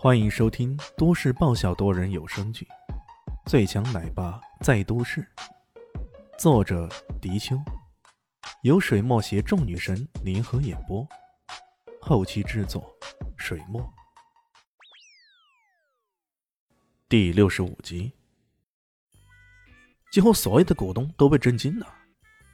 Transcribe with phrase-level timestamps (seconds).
[0.00, 2.64] 欢迎收听都市爆笑多人有声剧
[3.50, 5.20] 《最强奶爸在都市》，
[6.38, 6.88] 作者：
[7.20, 7.60] 迪秋，
[8.62, 11.04] 由水墨携众女神联合演播，
[12.00, 12.88] 后期制作：
[13.36, 13.92] 水墨。
[17.08, 18.12] 第六十五集，
[20.12, 21.92] 几乎所有的股东都被震惊了。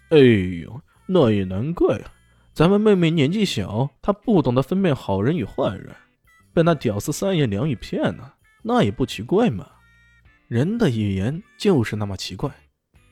[0.08, 2.10] 哎呦，那也难怪啊！
[2.54, 5.94] 咱们妹妹年纪小，她不懂得分辨好人与坏人。
[6.54, 9.68] 被那屌丝三言两语骗了，那也不奇怪嘛。
[10.46, 12.48] 人的语言就是那么奇怪，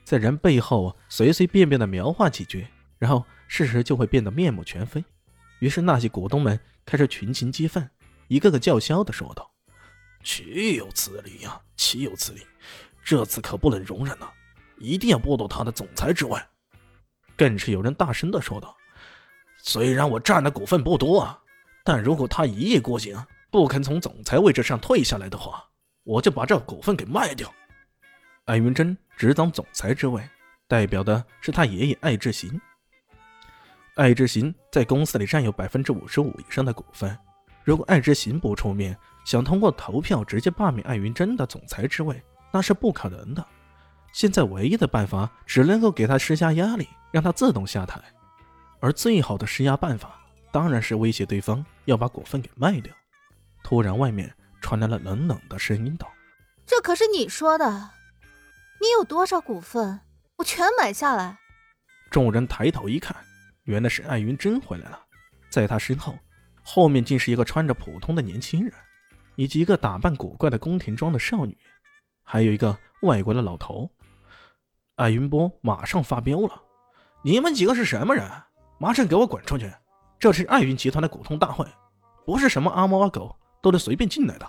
[0.05, 5.05] 在人背后随随便便的描画几句，然后事实就会变得面目全非。
[5.59, 7.91] 于是那些股东们开始群情激愤，
[8.29, 9.51] 一个个叫嚣的说道
[10.23, 11.61] ：“岂有此理呀！
[11.77, 12.43] 岂有此理！
[13.03, 14.33] 这次可不能容忍了，
[14.79, 16.41] 一定要剥夺他的总裁之位。”
[17.37, 18.77] 更是有人大声的说道
[19.59, 21.41] ：“虽然我占的股份不多啊。”
[21.85, 25.65] 但如果他一意孤行，不肯从总裁位置上退下来的话，
[26.05, 27.53] 我就把这股份给卖掉。
[28.47, 30.23] 艾云珍执掌总裁之位，
[30.67, 32.61] 代表的是他爷爷艾志行。
[33.97, 37.17] 艾志行在公司里占有百分之五十五以上的股份，
[37.63, 43.47] 如果艾志行不出面，想通过投票直接罢免艾云珍的总裁之位，那是不可能的。
[44.13, 48.01] 现在唯一的办法，只能够给他施加压力，让他自动下台。
[48.81, 50.19] 而最好的施压办法。
[50.53, 52.95] 当然是威胁对方要把股份给卖掉。
[53.65, 56.07] 突然，外面传来了冷冷的声音道
[56.67, 57.91] ：“这可是你说的，
[58.81, 60.01] 你有多少股份，
[60.37, 61.39] 我全买下来。”
[62.11, 63.17] 众人抬头一看，
[63.65, 65.01] 原来是艾云真回来了。
[65.49, 66.19] 在他身后，
[66.63, 68.73] 后面竟是一个穿着普通的年轻人，
[69.37, 71.57] 以及一个打扮古怪的宫廷装的少女，
[72.23, 73.91] 还有一个外国的老头。
[74.97, 76.63] 艾云波马上发飙了
[77.25, 78.31] ：“你们几个是什么人？
[78.79, 79.73] 马上给我滚出去！”
[80.23, 81.67] 这是爱云集团的股东大会，
[82.25, 84.49] 不是什么阿猫阿狗都能随便进来的。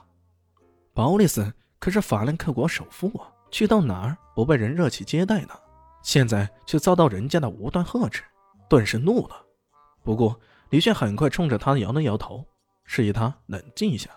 [0.94, 5.56] 鲍里斯可是法兰克国首富啊，去到哪儿不被人热情接待呢？
[6.04, 8.24] 现在却遭到人家的无端呵斥，
[8.70, 9.44] 顿时怒了。
[10.04, 10.40] 不过
[10.70, 12.46] 李炫很快冲着他摇了摇头，
[12.86, 14.12] 示意他冷静一下，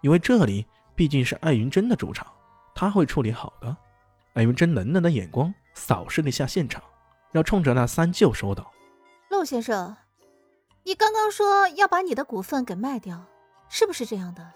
[0.00, 2.26] 因为这里毕竟是艾云珍的主场，
[2.74, 3.76] 他会处理好的。
[4.34, 6.82] 艾云珍冷冷的眼光扫视了一下现场，
[7.30, 8.68] 然后冲着那三舅说道
[9.30, 9.94] ：“陆先生。”
[10.84, 13.24] 你刚刚说要把你的股份给卖掉，
[13.68, 14.52] 是不是这样的？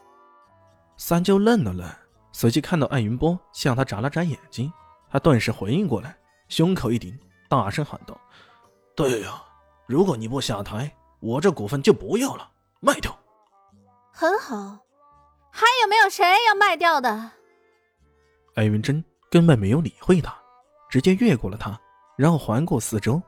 [0.97, 1.89] 三舅愣了愣，
[2.33, 4.73] 随即看到艾云波向他眨了眨眼睛，
[5.11, 6.17] 他顿时回应过来，
[6.49, 7.17] 胸口一顶，
[7.49, 8.19] 大声喊道
[8.97, 9.43] ：“对呀，
[9.87, 12.51] 如果你不下台，我这股份就不要了，
[12.81, 13.17] 卖掉。”
[14.11, 14.79] 很好，
[15.51, 17.31] 还有没有谁要卖掉的？
[18.55, 20.35] 艾云珍根本没有理会他，
[20.89, 21.79] 直接越过了他，
[22.17, 23.23] 然后环顾四周，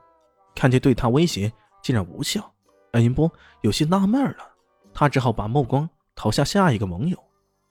[0.54, 2.50] 看见对他威胁竟然无效。
[2.92, 4.50] 艾云波有些纳闷了，
[4.94, 7.18] 他只好把目光投向下一个盟友。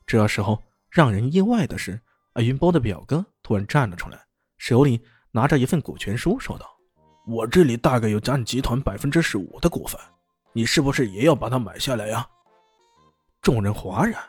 [0.06, 2.00] 这时候，让人意外的是，
[2.34, 4.20] 艾云波的表哥突然站了出来，
[4.58, 5.02] 手里
[5.32, 6.66] 拿着一份股权书，说道
[7.28, 10.00] ：“我这里大概有占集团百分之十五的股份，
[10.54, 12.26] 你是不是也要把它买下来呀？”
[13.42, 14.22] 众人哗然，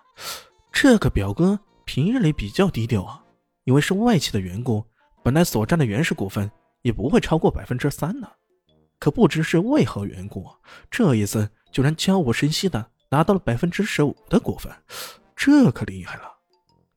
[0.73, 3.23] 这个表哥平日里比较低调啊，
[3.65, 4.85] 因为是外企的缘故，
[5.23, 6.51] 本来所占的原始股份
[6.83, 8.29] 也不会超过百分之三呢。
[8.99, 10.47] 可不知是为何缘故，
[10.91, 14.73] 这一次居然悄无声息的拿到了百分之十五的股份，
[15.37, 16.23] 这可厉害了。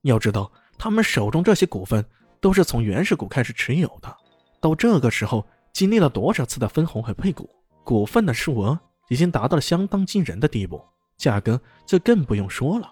[0.02, 2.04] 要知道，他们手中这些股份
[2.40, 4.16] 都是从原始股开始持有的，
[4.60, 7.50] 到这个时候经历了多少次的分红和配股，
[7.84, 8.80] 股份的数额
[9.10, 10.84] 已经达到了相当惊人的地步，
[11.18, 12.92] 价格就更不用说了。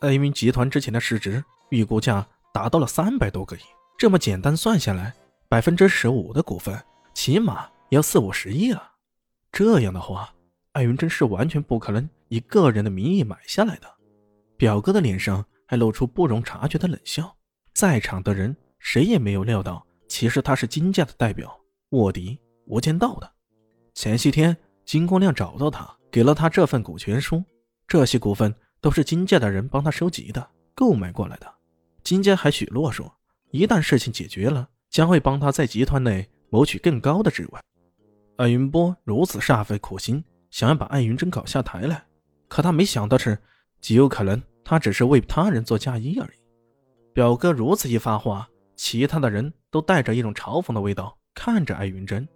[0.00, 3.60] 艾云集团之前的市值预估价达到了三百多个亿，
[3.96, 5.14] 这么简单算下来，
[5.48, 6.76] 百分之十五的股份，
[7.14, 7.68] 起码。
[7.92, 8.92] 要四五十亿了，
[9.52, 10.32] 这样的话，
[10.72, 13.96] 艾云真是完全不可能以个人的名义买下来的。
[14.56, 17.36] 表哥的脸上还露出不容察觉的冷笑，
[17.74, 21.54] 在场的人谁也没有料到，其实他是金家的代表
[21.90, 23.30] 卧底无间道的。
[23.92, 27.44] 前些天金光亮找到他，给了他这份股权书，
[27.86, 31.54] 这些股份都是金家的人帮他收集的、购买过来的。
[32.02, 33.14] 金家还许诺说，
[33.50, 37.60] 一旦事情解决了，将会帮他在集团内谋取更高的职位。
[38.42, 42.02] 艾云波如此煞费苦心，想要把艾云珍搞下台来，
[42.48, 43.38] 可他没想到是，
[43.80, 46.40] 极有可能他只是为他人做嫁衣而已。
[47.12, 52.28] 表哥如此一发话，其他的人都带着一种嘲讽的味道看着艾云珍。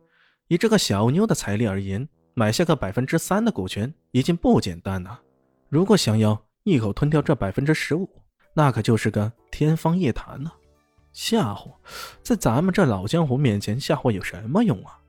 [0.47, 5.21] 以这个小妞的财力而言，买下个百分之三的股权已经不简单了。
[5.69, 8.09] 如果想要一口吞掉这百分之十五，
[8.55, 10.55] 那可就是个天方夜谭了。
[11.13, 11.73] 吓唬，
[12.23, 15.01] 在咱们这老江湖面前吓唬有什么用啊？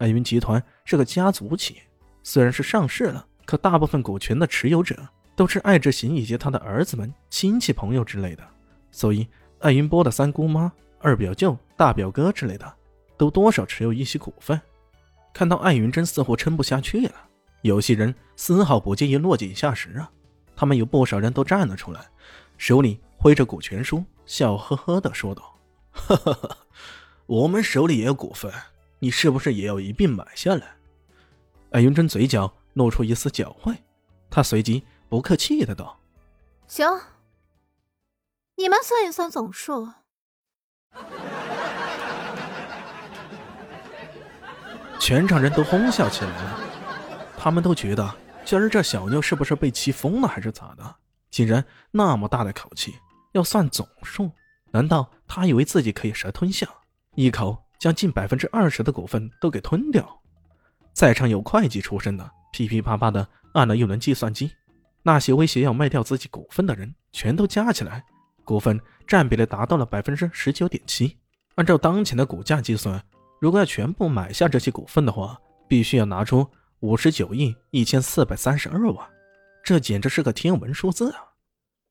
[0.00, 1.82] 艾云集团是个家族企业，
[2.22, 4.96] 虽然是上市了，可大部分股权的持有者
[5.36, 8.42] 都是艾志行以及他的儿子们、亲戚朋友之类的，
[8.90, 12.74] 所以艾云波的三姑妈、二表舅、大表哥之类的，
[13.18, 14.58] 都多少持有一些股份。
[15.34, 17.14] 看到艾云珍似乎撑不下去了，
[17.60, 20.10] 有些人丝毫不介意落井下石啊。
[20.56, 22.00] 他们有不少人都站了出来，
[22.56, 25.58] 手里挥着股权书，笑呵呵的说道
[25.92, 26.56] ：“哈哈哈，
[27.26, 28.50] 我们手里也有股份，
[29.00, 30.76] 你是不是也要一并买下来？”
[31.72, 33.76] 艾云珍嘴角露出一丝狡猾，
[34.30, 35.98] 他随即不客气的道
[36.68, 36.86] ：“行，
[38.56, 39.88] 你们算一算总数。”
[44.98, 46.60] 全场人都哄笑起来了，
[47.36, 48.14] 他们都觉得
[48.44, 50.96] 今儿这小妞是不是被气疯了，还是咋的？
[51.30, 52.96] 竟然那么大的口气，
[53.32, 54.30] 要算总数？
[54.72, 56.68] 难道他以为自己可以蛇吞象，
[57.14, 60.06] 一口将近百分之二十的股份都给吞掉？
[60.92, 64.52] 在场有会计出身的，噼噼啪啪的按了一轮计算机，
[65.02, 68.04] 那些威胁要卖掉自己股份的人，全都加起来，
[68.44, 71.16] 股份占比例达到了百分之十九点七。
[71.56, 73.02] 按照当前的股价计算。
[73.40, 75.34] 如果要全部买下这些股份的话，
[75.66, 76.46] 必须要拿出
[76.80, 79.08] 五十九亿一千四百三十二万，
[79.64, 81.20] 这简直是个天文数字啊！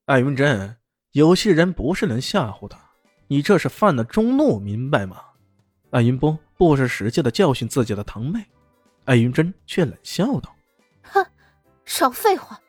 [0.05, 0.77] 艾云珍，
[1.13, 2.77] 有些人不是能吓唬的，
[3.29, 5.17] 你这是犯了中怒，明白吗？
[5.91, 8.45] 艾云波不是使劲的教训自己的堂妹，
[9.05, 10.55] 艾云珍却冷笑道
[11.01, 11.25] ：“哼，
[11.83, 12.59] 少废话，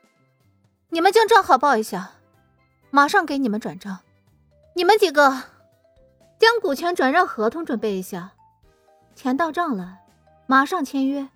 [0.88, 2.12] 你们将账号报一下，
[2.90, 3.98] 马上给你们转账。
[4.74, 5.30] 你们几个
[6.38, 8.32] 将股权转让合同准备一下。”
[9.14, 9.98] 钱到账了，
[10.46, 11.28] 马上签约。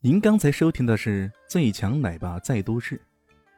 [0.00, 2.96] 您刚才收听的是《最强奶爸在都市》，